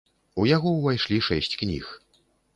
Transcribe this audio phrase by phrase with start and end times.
[0.43, 1.93] У яго ўвайшлі шэсць кніг.